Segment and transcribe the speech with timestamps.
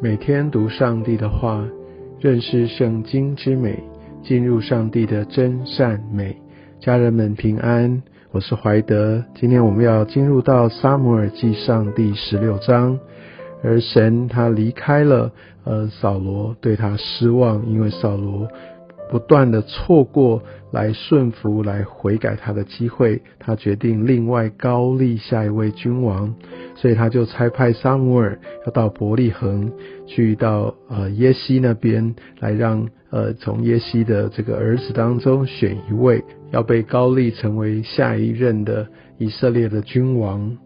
[0.00, 1.66] 每天读上帝的话，
[2.20, 3.82] 认识圣经之美，
[4.22, 6.36] 进入上帝的真善美。
[6.78, 8.00] 家人们平安，
[8.30, 9.24] 我是怀德。
[9.34, 12.96] 今天我们要进入到撒母耳记上第十六章，
[13.64, 15.32] 而神他离开了，
[15.64, 18.46] 呃，扫罗对他失望，因为扫罗。
[19.10, 26.34] 不断的错过来顺服、来悔改他的机会，他决定另外高立下一位君王，
[26.74, 29.72] 所以他就差派撒母耳要到伯利恒
[30.06, 40.56] 去到呃耶西那边来让呃从耶西的这个儿子当中选一位要被高立成为下一任的以色列的君王。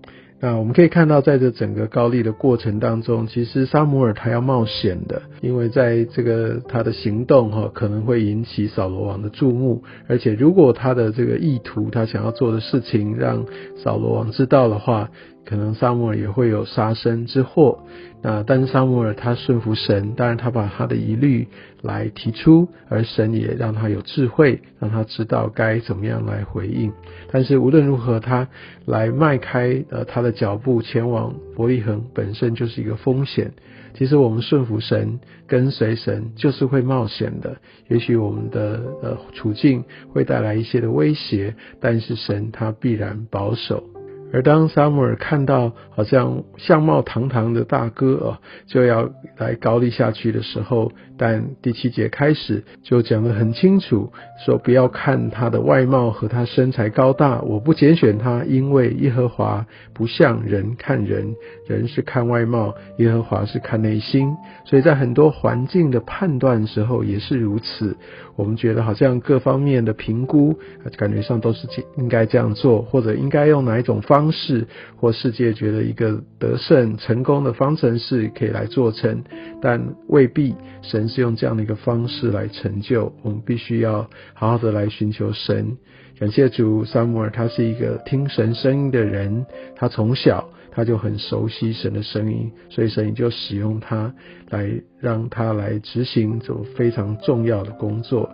[0.45, 15.09] 那我们可以看到，在这整个高丽的过程当中，其实沙姆尔他要冒险的，因为在这个他的行动哈，可能会引起扫罗王的注目，而且如果他的这个意图，他想要做的事情让扫罗王知道的话。
[15.45, 17.81] 可能萨摩尔也会有杀身之祸，
[18.23, 21.49] 那但是萨摩尔他顺服神，当然他把他的疑虑
[21.83, 26.93] 来提出，而神也让他有智慧，让他知道该怎么样来回应。
[27.31, 28.49] 但是无论如何，他
[28.87, 33.53] 来迈开呃他的脚步前往伯利恒，本身就是一个风险。
[33.95, 37.59] 其实我们顺服神、跟随神，就是会冒险的。
[37.89, 39.85] 也许我们的呃处境
[40.15, 43.92] 会带来一些的威胁，但是神他必然保守。
[44.33, 54.11] 而当萨姆尔看到好像相貌堂堂的大哥啊，就要来高丽下去的时候，但第七节开始就讲得很清楚，
[54.45, 61.35] 说不要看他的外貌和他身材高大，我不拣选他，因为耶和华不像人看人，
[61.73, 67.97] 人是看外貌，耶和华是看内心，所以在很多环境的判断时候也是如此。
[68.35, 70.59] 我们觉得好像各方面的评估，
[70.97, 74.33] 感觉上都是应该这样做，或者应该用哪一种方。
[74.33, 79.23] 式或世界觉得一个得胜成功的方程式可以来做成，
[79.61, 83.13] 但未必神是用这样的一个方式来成就。
[83.23, 85.77] 我们必须要好好的来寻求神。
[86.23, 89.45] 感谢主，萨姆尔他是一个听神声音的人，
[89.75, 94.15] 他从小他就很熟悉神的声音，所以神就使用他
[94.49, 98.31] 来让他来执行这种非常重要的工作。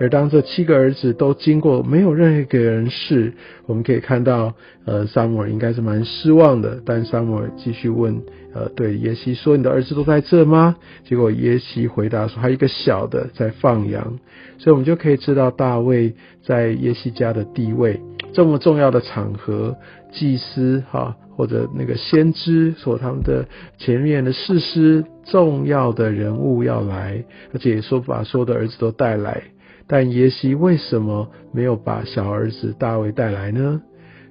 [0.00, 3.34] 而当这七个儿子都经过，没有任何一个人是，
[3.66, 4.54] 我们可以看到，
[4.86, 6.80] 呃，萨姆尔应该是蛮失望的。
[6.86, 8.22] 但萨姆尔继续问，
[8.54, 14.18] 呃，对耶西说：“你的儿子都在这吗？”结果耶西回答说：“还有一个小的在放羊。”
[14.56, 18.00] 所以，我们就可以知道大卫在耶西家的地位，
[18.32, 19.76] 这么重要的场合，
[20.12, 23.46] 祭司哈或者那个先知所他们的
[23.76, 27.22] 前面的事师，重要的人物要来，
[27.52, 29.42] 而且说把所有的儿子都带来。
[29.90, 33.82] 但耶西为什么没有把小儿子大卫带来呢？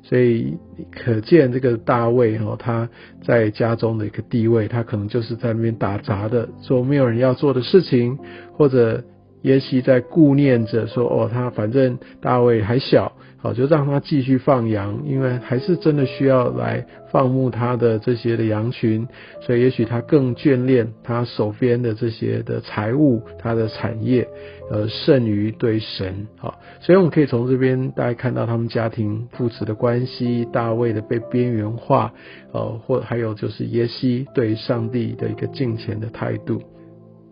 [0.01, 0.57] 所以
[0.89, 2.89] 可见这个大卫哈，他
[3.21, 8.17] 在家中的一个地位，他可能就是在那边打杂的，做没有人要做的事情，
[8.53, 9.03] 或者
[9.43, 13.11] 耶西在顾念着说，哦，他反正大卫还小。
[13.41, 19.07] 好，就让他继续放羊，因为还是真的需要来放牧他的这些的羊群，
[19.39, 24.27] 所以也许他更眷恋他手边的这些的财物，他的产业，
[24.69, 26.27] 呃，胜于对神。
[26.35, 32.11] 好，所以我们可以从这边大家看到他们家庭父子的关系，大卫的被边缘化，
[32.51, 36.61] 呃，或还有就是耶西对上帝的一个敬虔的态度。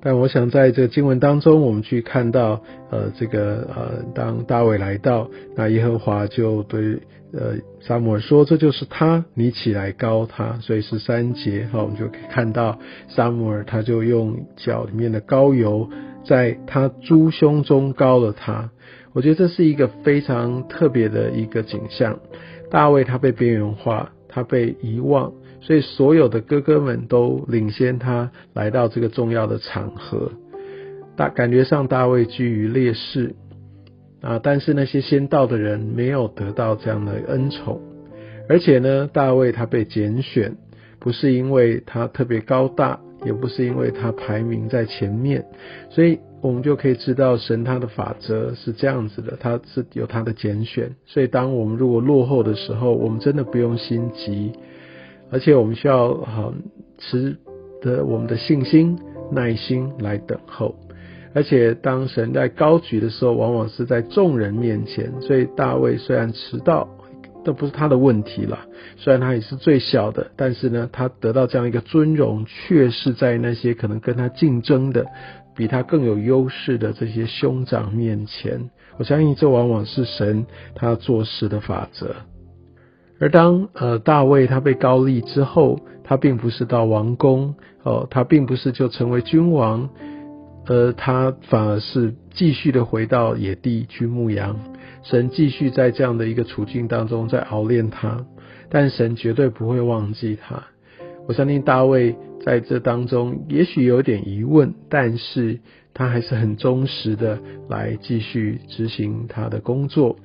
[0.07, 6.97] 但我想在这个经文当中，我们去看到，呃，这个呃，当大卫来到，那耶和华就对
[7.33, 12.79] 呃撒母耳说：“这就是他，你起来高他。”所以是三节，好，我们就可以看到
[13.09, 15.89] 撒母耳他就用脚里面的膏油，
[16.23, 18.69] 在他猪胸中膏了他。
[19.11, 22.17] 我觉得这是一个非常特别的一个景象。
[22.71, 25.33] 大卫他被边缘化，他被遗忘。
[25.67, 30.31] 所以所有的哥哥们都领先他来到这个重要的场合，
[31.17, 33.35] 大感觉上大卫居于劣势
[34.21, 37.81] 啊，但是那些先到的人没有得到这样的恩宠，
[38.47, 40.55] 而且呢，大卫他被拣选，
[41.01, 45.43] 不是因为他特别高大，也不是因为他排名在前面，
[45.89, 54.53] 所以我们就可以知道神他的法则是这样子的，他是有他的拣选，所以当我们如果落后的时候，我们真的不用心急。
[55.31, 56.53] 而且我们需要好
[56.97, 57.37] 持
[57.81, 58.97] 的我们的信心、
[59.31, 60.75] 耐心来等候。
[61.33, 65.11] 而且当神在高举的时候，往往是在众人面前。
[65.21, 66.87] 所以大卫虽然迟到，
[67.43, 68.59] 都不是他的问题了。
[68.95, 75.05] 虽然他也是最小的，但是呢，他得到这样一个尊荣，却是在那些可能跟他竞争的、
[75.55, 78.71] 比他更有优势的这些兄长面前。
[78.97, 82.15] 我相信这往往是神他做事的法则。
[83.19, 89.89] 而当呃大卫他被高立之后，他并不是到王宫哦，他并不是就成为君王，
[90.67, 94.57] 呃，他反而是继续的回到野地去牧羊。
[95.03, 98.25] 神继续在这样的一个处境当中在熬炼他，
[98.69, 100.63] 但神绝对不会忘记他。
[101.27, 102.15] 我相信大卫
[102.45, 105.59] 在这当中也许有点疑问，但是
[105.93, 110.17] 他还是很忠实的来继续执行他的工作。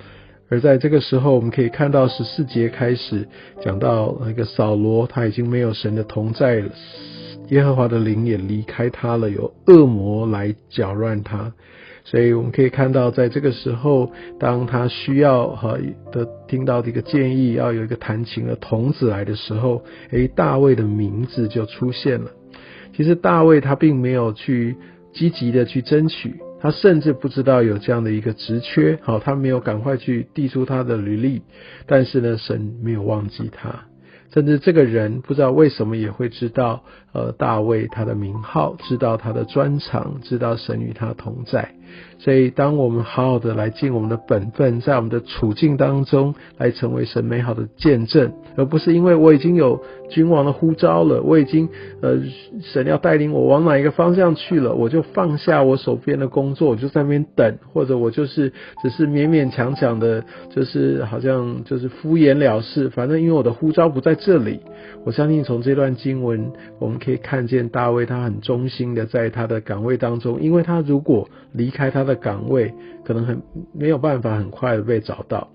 [0.52, 3.26] 而在这个时候，我们可以看到十四节开始
[3.62, 6.68] 讲到那个扫罗，他已经没有神的同在了，
[7.48, 11.54] 耶和华的灵也离开他了，有恶魔来搅乱他。
[12.04, 15.78] 所以我们可以看到，在这个时候，当他需要哈
[16.12, 22.30] 的听到这个建议，要有一个弹琴的童子来的时候，诶，大卫的名字就出现了。
[22.94, 24.76] 其实大卫他并没有去
[25.14, 26.34] 积极的去争取。
[26.62, 31.42] 他甚至不知道有这样的一个职缺，好，他没有赶快去递出他的履历，
[31.86, 33.86] 但是呢，神没有忘记他。
[34.32, 41.74] 甚至这个人不知道为什么也会知道，呃，大卫他的名号，知道他的专长，知道神与他同在。
[42.18, 51.68] 所以，当我们好好的来尽我们的本分，在我们的处境当中来成为神美好的见证，而不是因为我已经有君王的呼召了，我已经
[52.00, 52.18] 呃
[52.62, 58.52] 神要带领我往哪一个方向去了，我就放下我手边的工作，我就在那边等，或者我就是
[58.82, 60.24] 只是勉勉强强的，
[60.54, 64.60] 就是好像就是敷衍了事，反正因为我的呼召不在这里。
[65.04, 72.72] 我相信从这段经文，我们可以看见大卫他很忠心的在他的岗位当中，因为他如果离开开他的岗位，
[73.04, 73.42] 可能很
[73.74, 75.48] 没有办法很快的被找到。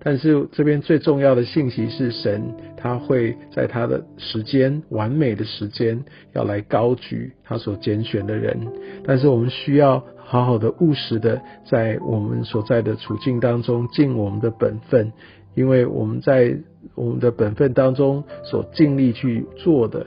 [0.00, 8.58] 但是这边最重要的信息是，神他会在他的时间完美的时间要来高举他所拣选的人。
[9.04, 15.12] 但是我们需要好好的务实的在我们所在的处境当中尽我们的本分，
[15.54, 16.58] 因为我们在
[16.96, 20.06] 我们的本分当中所尽力去做的，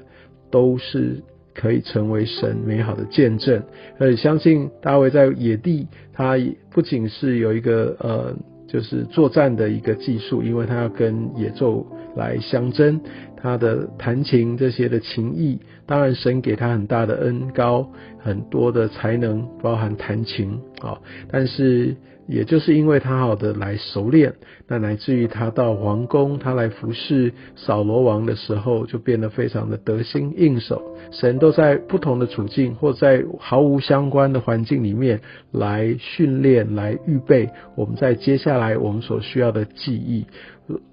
[0.49, 1.23] 都是
[1.53, 3.63] 可以成为神美好的见证。
[3.99, 6.37] 而且相信大卫在野地，他
[6.71, 8.35] 不仅是有一个呃。
[8.67, 13.01] 就是作战的一个技术，因为他要跟野兽来相争，
[13.35, 15.59] 他的弹琴这些的情谊，
[15.91, 17.85] 当然神给他很大的恩高，
[18.17, 20.97] 很多的才能，包含弹琴啊，
[21.29, 21.97] 但是。
[22.27, 24.35] 也就是因为他好的来熟练，
[24.67, 30.81] 那乃至于他到皇宫，他来服侍扫罗王的时候，就变得非常的得心应手。
[31.11, 35.19] 神都在不同的处境或在毫无相关的环境里面
[35.51, 40.25] 来训练、来预备我们在接下来我们所需要的记忆，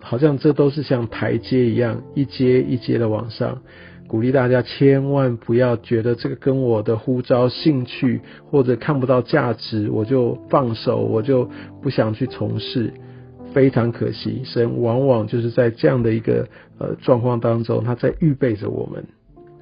[0.00, 3.58] 好像这都是像台阶一样，一阶一阶的往上。
[4.08, 11.48] 鼓励大家千万不要觉得这个跟我的呼召、兴趣或者看不到价值，我就放手，我就
[11.82, 12.92] 不想去从事，
[13.52, 14.42] 非常可惜。
[14.44, 19.04] 神往往就是在这样的一个呃状况当中，他在预备着我们。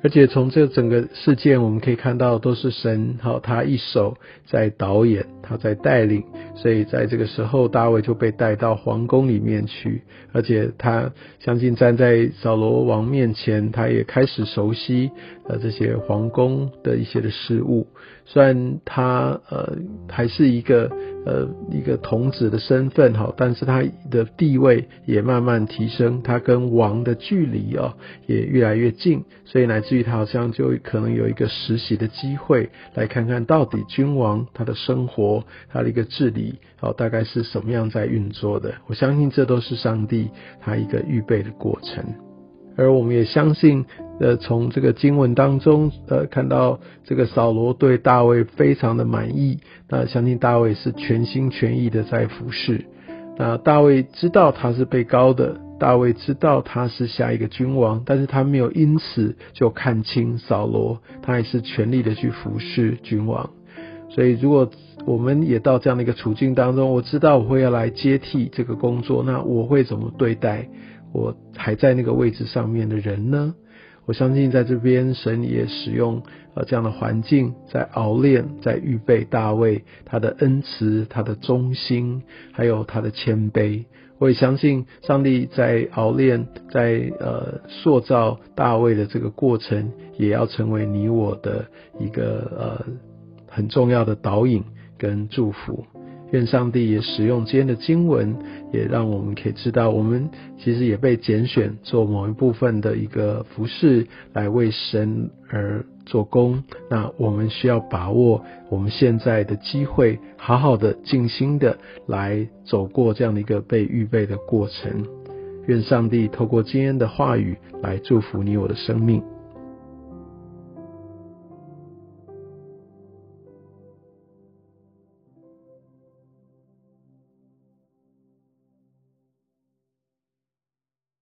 [0.05, 4.17] 而且从这整个事件，我们可以看到，都是神好，他一手
[4.47, 6.23] 在导演，他在带领，
[6.57, 15.11] 所以在这个时候，大卫就被带到皇宫里面去，而且他相信站在扫罗王面前，他也开始熟悉
[15.47, 17.87] 呃这些皇宫的一些的事物。
[18.25, 19.77] 虽然他呃
[20.09, 20.91] 还是一个
[21.25, 27.95] 呃一个童子的身份哈，但是他的地位也慢慢提升，他跟王的距离啊
[28.27, 36.46] 也越来越近，所以乃至于他好像就可能有一个实习的机会，来看看到底君王他的生活他的一个治理
[36.81, 38.75] 哦大概是什么样在运作的。
[38.87, 42.05] 我相信这都是上帝他一个预备的过程。
[42.79, 43.87] 而我们也相信，
[44.21, 52.85] 呃，从这个经文当中，呃，看到这个扫罗对大卫非常的满意，那相信大卫是全心全意的在服侍。
[53.39, 63.49] 那大卫知道他是被高的，大卫知道他是下一个君王，但是他没有因此就看清扫罗，他还是全力的去服侍君王。
[64.09, 64.71] 所以，如果
[65.05, 70.69] 我们也到这样的一个处境当中，我知道我会要来接替这个工作，那我会怎么对待？
[71.13, 73.55] 我还在那个位置上面的人呢？
[74.07, 76.23] 我相信在这边神也使用
[76.55, 82.23] 呃这样的环境，在熬炼，在预备大卫他的恩慈、他的忠心，
[82.53, 83.85] 还有他的谦卑。
[84.19, 91.67] 我也相信上帝在熬炼、在呃塑造大卫的这个过程，也要成为你我的
[91.99, 92.87] 一个呃
[93.57, 94.63] 很重要的导引
[94.99, 95.87] 跟祝福。
[96.33, 98.37] 愿上帝也使用今天的经文，
[98.71, 106.63] 也让我们可以知道，我们其实也被拣选做某一部分的一个服饰，来为神而做工。
[106.91, 115.07] 那我们需要把握我们现在的机会，好好的静心的来走过这样的一个被预备的过程。
[115.67, 119.23] 愿上帝透过今天的话语来祝福你我的生命。